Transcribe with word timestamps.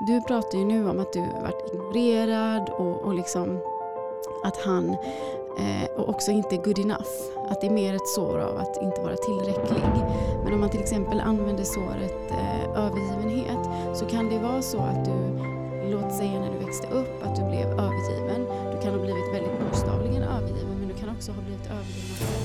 du 0.00 0.20
pratar 0.20 0.58
ju 0.58 0.64
nu 0.64 0.88
om 0.88 1.00
att 1.00 1.12
du 1.12 1.20
varit 1.20 1.72
ignorerad 1.72 2.68
och, 2.68 3.02
och 3.02 3.14
liksom 3.14 3.60
att 4.44 4.56
han 4.56 4.90
eh, 5.58 5.90
och 5.96 6.08
också 6.08 6.30
inte 6.30 6.56
good 6.56 6.78
enough. 6.78 7.10
Att 7.50 7.60
det 7.60 7.66
är 7.66 7.70
mer 7.70 7.94
ett 7.94 8.08
sår 8.08 8.38
av 8.38 8.56
att 8.58 8.82
inte 8.82 9.00
vara 9.00 9.16
tillräcklig. 9.16 9.82
Men 10.44 10.54
om 10.54 10.60
man 10.60 10.70
till 10.70 10.80
exempel 10.80 11.20
använder 11.20 11.64
såret 11.64 12.30
eh, 12.30 12.86
övergivenhet 12.86 13.96
så 13.98 14.06
kan 14.06 14.28
det 14.28 14.38
vara 14.38 14.62
så 14.62 14.78
att 14.78 15.04
du, 15.04 15.38
låt 15.90 16.12
säga 16.12 16.40
när 16.40 16.52
du 16.52 16.64
växte 16.64 16.86
upp, 16.86 17.22
att 17.22 17.36
du 17.36 17.42
blev 17.42 17.66
övergiven. 17.66 18.46
Du 18.72 18.82
kan 18.82 18.92
ha 18.92 18.98
blivit 18.98 19.34
väldigt 19.34 19.60
bokstavligen 19.60 20.22
övergiven 20.22 20.78
men 20.78 20.88
du 20.88 20.94
kan 20.94 21.08
också 21.16 21.32
ha 21.32 21.42
blivit 21.42 21.66
övergiven 21.66 22.37